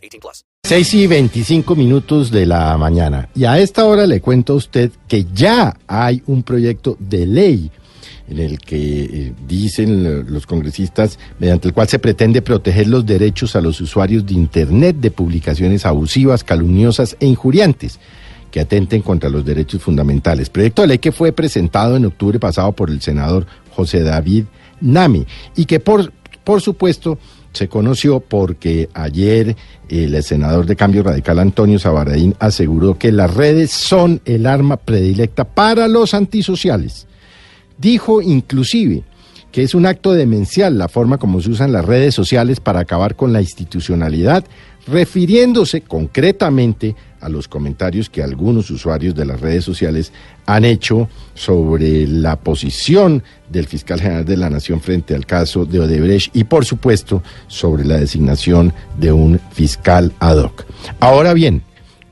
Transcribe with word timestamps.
18 0.00 0.20
plus. 0.20 0.44
6 0.64 0.94
y 0.94 1.06
25 1.06 1.74
minutos 1.74 2.30
de 2.30 2.46
la 2.46 2.76
mañana. 2.78 3.28
Y 3.34 3.44
a 3.44 3.58
esta 3.58 3.84
hora 3.84 4.06
le 4.06 4.20
cuento 4.20 4.52
a 4.52 4.56
usted 4.56 4.90
que 5.08 5.26
ya 5.32 5.76
hay 5.86 6.22
un 6.26 6.42
proyecto 6.42 6.96
de 7.00 7.26
ley 7.26 7.70
en 8.28 8.38
el 8.38 8.58
que 8.58 9.02
eh, 9.02 9.32
dicen 9.46 10.32
los 10.32 10.46
congresistas, 10.46 11.18
mediante 11.38 11.68
el 11.68 11.74
cual 11.74 11.88
se 11.88 11.98
pretende 11.98 12.42
proteger 12.42 12.86
los 12.86 13.04
derechos 13.04 13.56
a 13.56 13.60
los 13.60 13.80
usuarios 13.80 14.24
de 14.24 14.34
Internet 14.34 14.96
de 14.96 15.10
publicaciones 15.10 15.84
abusivas, 15.84 16.44
calumniosas 16.44 17.16
e 17.18 17.26
injuriantes 17.26 17.98
que 18.50 18.60
atenten 18.60 19.02
contra 19.02 19.28
los 19.28 19.44
derechos 19.44 19.82
fundamentales. 19.82 20.48
Proyecto 20.48 20.82
de 20.82 20.88
ley 20.88 20.98
que 20.98 21.12
fue 21.12 21.32
presentado 21.32 21.96
en 21.96 22.06
octubre 22.06 22.38
pasado 22.38 22.72
por 22.72 22.90
el 22.90 23.00
senador 23.00 23.46
José 23.74 24.02
David 24.02 24.44
Nami 24.80 25.26
y 25.56 25.64
que 25.66 25.80
por, 25.80 26.12
por 26.44 26.60
supuesto 26.60 27.18
se 27.52 27.68
conoció 27.68 28.20
porque 28.20 28.88
ayer 28.94 29.56
el 29.88 30.22
senador 30.22 30.66
de 30.66 30.76
Cambio 30.76 31.02
Radical 31.02 31.38
Antonio 31.38 31.78
Sabaradín 31.78 32.34
aseguró 32.38 32.96
que 32.96 33.12
las 33.12 33.34
redes 33.34 33.70
son 33.72 34.20
el 34.24 34.46
arma 34.46 34.76
predilecta 34.76 35.44
para 35.44 35.88
los 35.88 36.14
antisociales. 36.14 37.06
Dijo 37.78 38.22
inclusive 38.22 39.02
que 39.50 39.62
es 39.62 39.74
un 39.74 39.86
acto 39.86 40.12
demencial 40.12 40.78
la 40.78 40.88
forma 40.88 41.18
como 41.18 41.40
se 41.40 41.50
usan 41.50 41.72
las 41.72 41.84
redes 41.84 42.14
sociales 42.14 42.60
para 42.60 42.80
acabar 42.80 43.16
con 43.16 43.32
la 43.32 43.40
institucionalidad, 43.40 44.44
refiriéndose 44.86 45.80
concretamente 45.80 46.94
a 47.20 47.28
los 47.28 47.48
comentarios 47.48 48.08
que 48.08 48.22
algunos 48.22 48.70
usuarios 48.70 49.14
de 49.14 49.24
las 49.24 49.40
redes 49.40 49.64
sociales 49.64 50.12
han 50.46 50.64
hecho 50.64 51.08
sobre 51.34 52.06
la 52.06 52.36
posición 52.36 53.22
del 53.48 53.66
fiscal 53.66 54.00
general 54.00 54.24
de 54.24 54.36
la 54.36 54.50
Nación 54.50 54.80
frente 54.80 55.14
al 55.14 55.26
caso 55.26 55.64
de 55.64 55.80
Odebrecht 55.80 56.34
y 56.34 56.44
por 56.44 56.64
supuesto 56.64 57.22
sobre 57.46 57.84
la 57.84 57.98
designación 57.98 58.72
de 58.98 59.12
un 59.12 59.40
fiscal 59.52 60.12
ad 60.20 60.38
hoc. 60.38 60.64
Ahora 61.00 61.34
bien, 61.34 61.62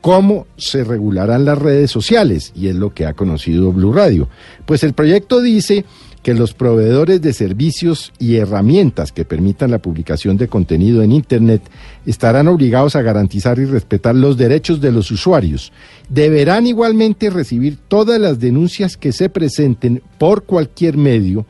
¿Cómo 0.00 0.46
se 0.56 0.84
regularán 0.84 1.44
las 1.44 1.58
redes 1.58 1.90
sociales? 1.90 2.52
Y 2.54 2.68
es 2.68 2.76
lo 2.76 2.94
que 2.94 3.04
ha 3.04 3.14
conocido 3.14 3.72
Blue 3.72 3.92
Radio. 3.92 4.28
Pues 4.64 4.84
el 4.84 4.92
proyecto 4.92 5.40
dice 5.40 5.84
que 6.22 6.34
los 6.34 6.54
proveedores 6.54 7.22
de 7.22 7.32
servicios 7.32 8.12
y 8.18 8.36
herramientas 8.36 9.12
que 9.12 9.24
permitan 9.24 9.70
la 9.70 9.78
publicación 9.78 10.36
de 10.36 10.48
contenido 10.48 11.02
en 11.02 11.12
Internet 11.12 11.62
estarán 12.06 12.48
obligados 12.48 12.96
a 12.96 13.02
garantizar 13.02 13.58
y 13.58 13.64
respetar 13.64 14.14
los 14.14 14.36
derechos 14.36 14.80
de 14.80 14.92
los 14.92 15.10
usuarios. 15.10 15.72
Deberán 16.08 16.66
igualmente 16.66 17.30
recibir 17.30 17.78
todas 17.88 18.20
las 18.20 18.40
denuncias 18.40 18.96
que 18.96 19.12
se 19.12 19.28
presenten 19.28 20.02
por 20.18 20.44
cualquier 20.44 20.96
medio 20.96 21.46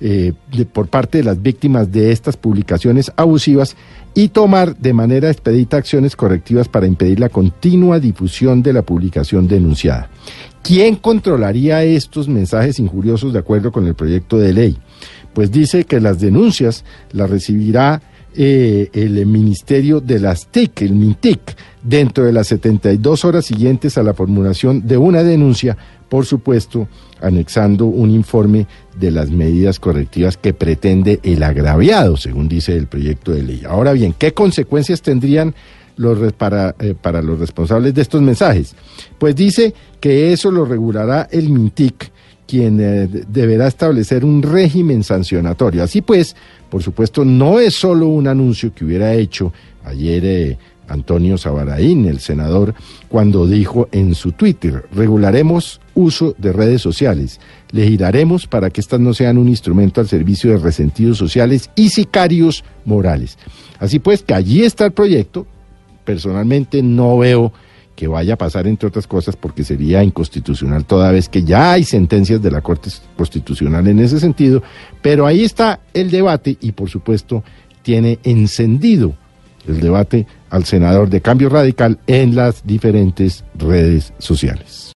eh, 0.00 0.32
por 0.72 0.88
parte 0.88 1.18
de 1.18 1.24
las 1.24 1.40
víctimas 1.40 1.90
de 1.90 2.12
estas 2.12 2.36
publicaciones 2.36 3.12
abusivas 3.16 3.76
y 4.14 4.28
tomar 4.28 4.76
de 4.76 4.92
manera 4.92 5.30
expedita 5.30 5.76
acciones 5.76 6.16
correctivas 6.16 6.68
para 6.68 6.86
impedir 6.86 7.20
la 7.20 7.28
continua 7.28 8.00
difusión 8.00 8.62
de 8.62 8.72
la 8.72 8.82
publicación 8.82 9.48
denunciada. 9.48 10.08
¿Quién 10.62 10.96
controlaría 10.96 11.84
estos 11.84 12.28
mensajes 12.28 12.80
injuriosos 12.80 13.32
de 13.32 13.38
acuerdo 13.38 13.70
con 13.70 13.86
el 13.86 13.94
proyecto 13.94 14.38
de 14.38 14.52
ley? 14.52 14.78
Pues 15.32 15.50
dice 15.52 15.84
que 15.84 16.00
las 16.00 16.18
denuncias 16.18 16.84
las 17.12 17.30
recibirá 17.30 18.02
eh, 18.34 18.90
el 18.92 19.24
Ministerio 19.26 20.00
de 20.00 20.20
las 20.20 20.48
TIC, 20.48 20.82
el 20.82 20.92
MINTIC, 20.92 21.56
dentro 21.82 22.24
de 22.24 22.32
las 22.32 22.48
72 22.48 23.24
horas 23.24 23.46
siguientes 23.46 23.96
a 23.96 24.02
la 24.02 24.12
formulación 24.12 24.86
de 24.86 24.96
una 24.96 25.22
denuncia, 25.22 25.76
por 26.08 26.26
supuesto, 26.26 26.88
anexando 27.20 27.86
un 27.86 28.10
informe 28.10 28.66
de 28.98 29.10
las 29.10 29.30
medidas 29.30 29.80
correctivas 29.80 30.36
que 30.36 30.52
pretende 30.52 31.20
el 31.22 31.42
agraviado, 31.42 32.16
según 32.16 32.48
dice 32.48 32.76
el 32.76 32.86
proyecto 32.86 33.32
de 33.32 33.42
ley. 33.42 33.62
Ahora 33.66 33.92
bien, 33.92 34.14
¿qué 34.18 34.34
consecuencias 34.34 35.02
tendrían 35.02 35.54
los, 35.96 36.32
para, 36.34 36.74
eh, 36.78 36.94
para 37.00 37.22
los 37.22 37.38
responsables 37.38 37.94
de 37.94 38.02
estos 38.02 38.20
mensajes? 38.20 38.74
Pues 39.18 39.34
dice 39.34 39.74
que 40.00 40.32
eso 40.32 40.50
lo 40.50 40.64
regulará 40.64 41.28
el 41.30 41.48
MINTIC, 41.48 42.10
quien 42.46 42.78
eh, 42.80 43.08
deberá 43.28 43.66
establecer 43.66 44.24
un 44.24 44.42
régimen 44.42 45.02
sancionatorio. 45.02 45.82
Así 45.82 46.02
pues, 46.02 46.36
por 46.70 46.82
supuesto, 46.82 47.24
no 47.24 47.58
es 47.58 47.74
solo 47.74 48.08
un 48.08 48.28
anuncio 48.28 48.72
que 48.74 48.84
hubiera 48.84 49.14
hecho 49.14 49.52
ayer 49.84 50.24
eh, 50.24 50.58
Antonio 50.88 51.36
Sabaraín, 51.38 52.06
el 52.06 52.20
senador, 52.20 52.74
cuando 53.08 53.46
dijo 53.46 53.88
en 53.92 54.14
su 54.14 54.32
Twitter, 54.32 54.86
regularemos 54.92 55.80
uso 55.94 56.34
de 56.38 56.52
redes 56.52 56.82
sociales, 56.82 57.40
legislaremos 57.72 58.46
para 58.46 58.70
que 58.70 58.80
éstas 58.80 59.00
no 59.00 59.14
sean 59.14 59.38
un 59.38 59.48
instrumento 59.48 60.00
al 60.00 60.08
servicio 60.08 60.50
de 60.50 60.58
resentidos 60.58 61.18
sociales 61.18 61.70
y 61.74 61.90
sicarios 61.90 62.64
morales. 62.84 63.38
Así 63.78 63.98
pues, 63.98 64.22
que 64.22 64.34
allí 64.34 64.62
está 64.62 64.86
el 64.86 64.92
proyecto, 64.92 65.46
personalmente 66.04 66.82
no 66.82 67.18
veo 67.18 67.52
que 67.96 68.06
vaya 68.06 68.34
a 68.34 68.38
pasar, 68.38 68.66
entre 68.66 68.86
otras 68.86 69.06
cosas, 69.06 69.34
porque 69.34 69.64
sería 69.64 70.04
inconstitucional 70.04 70.84
toda 70.84 71.10
vez 71.10 71.28
que 71.28 71.42
ya 71.42 71.72
hay 71.72 71.82
sentencias 71.82 72.40
de 72.42 72.50
la 72.50 72.60
Corte 72.60 72.90
Constitucional 73.16 73.88
en 73.88 73.98
ese 73.98 74.20
sentido, 74.20 74.62
pero 75.02 75.26
ahí 75.26 75.42
está 75.42 75.80
el 75.94 76.10
debate 76.10 76.56
y, 76.60 76.72
por 76.72 76.90
supuesto, 76.90 77.42
tiene 77.82 78.18
encendido 78.22 79.14
el 79.66 79.80
debate 79.80 80.26
al 80.50 80.64
senador 80.64 81.08
de 81.08 81.20
Cambio 81.20 81.48
Radical 81.48 81.98
en 82.06 82.36
las 82.36 82.64
diferentes 82.64 83.44
redes 83.54 84.12
sociales. 84.18 84.92